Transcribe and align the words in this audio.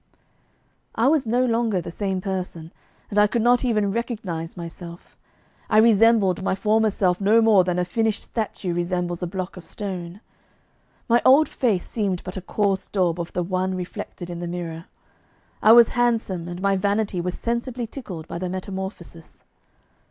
I 0.95 1.05
was 1.07 1.27
no 1.27 1.45
longer 1.45 1.79
the 1.79 1.91
same 1.91 2.21
person, 2.21 2.73
and 3.11 3.19
I 3.19 3.27
could 3.27 3.43
not 3.43 3.63
even 3.63 3.91
recognise 3.91 4.57
myself. 4.57 5.15
I 5.69 5.77
resembled 5.77 6.41
my 6.41 6.55
former 6.55 6.89
self 6.89 7.21
no 7.21 7.39
more 7.39 7.63
than 7.63 7.77
a 7.77 7.85
finished 7.85 8.23
statue 8.23 8.73
resembles 8.73 9.21
a 9.21 9.27
block 9.27 9.57
of 9.57 9.63
stone. 9.63 10.19
My 11.07 11.21
old 11.23 11.47
face 11.47 11.87
seemed 11.87 12.23
but 12.23 12.35
a 12.35 12.41
coarse 12.41 12.87
daub 12.87 13.19
of 13.21 13.31
the 13.33 13.43
one 13.43 13.75
reflected 13.75 14.31
in 14.31 14.39
the 14.39 14.47
mirror. 14.47 14.85
I 15.61 15.71
was 15.73 15.89
handsome, 15.89 16.47
and 16.47 16.63
my 16.63 16.75
vanity 16.77 17.21
was 17.21 17.37
sensibly 17.37 17.85
tickled 17.85 18.27
by 18.27 18.39
the 18.39 18.49
metamorphosis. 18.49 19.43